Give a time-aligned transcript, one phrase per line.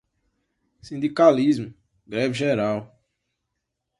[0.81, 1.75] Sindicalismo,
[2.07, 2.91] greve geral